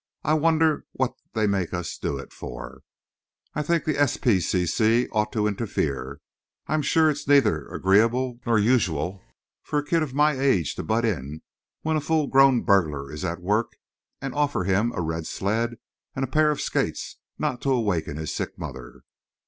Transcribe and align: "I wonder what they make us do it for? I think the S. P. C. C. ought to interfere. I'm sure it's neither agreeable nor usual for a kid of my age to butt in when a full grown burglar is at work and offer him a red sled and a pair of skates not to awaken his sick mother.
"I 0.23 0.33
wonder 0.33 0.87
what 0.93 1.13
they 1.33 1.45
make 1.45 1.75
us 1.75 1.95
do 1.95 2.17
it 2.17 2.33
for? 2.33 2.81
I 3.53 3.61
think 3.61 3.85
the 3.85 3.99
S. 4.01 4.17
P. 4.17 4.39
C. 4.39 4.65
C. 4.65 5.07
ought 5.11 5.31
to 5.33 5.45
interfere. 5.45 6.21
I'm 6.65 6.81
sure 6.81 7.11
it's 7.11 7.27
neither 7.27 7.67
agreeable 7.67 8.39
nor 8.43 8.57
usual 8.57 9.21
for 9.61 9.77
a 9.77 9.85
kid 9.85 10.01
of 10.01 10.15
my 10.15 10.39
age 10.39 10.73
to 10.77 10.83
butt 10.83 11.05
in 11.05 11.43
when 11.83 11.97
a 11.97 12.01
full 12.01 12.25
grown 12.25 12.63
burglar 12.63 13.11
is 13.13 13.23
at 13.23 13.43
work 13.43 13.73
and 14.19 14.33
offer 14.33 14.63
him 14.63 14.91
a 14.95 15.01
red 15.03 15.27
sled 15.27 15.75
and 16.15 16.23
a 16.23 16.27
pair 16.27 16.49
of 16.49 16.61
skates 16.61 17.17
not 17.37 17.61
to 17.61 17.71
awaken 17.71 18.17
his 18.17 18.33
sick 18.33 18.57
mother. 18.57 19.01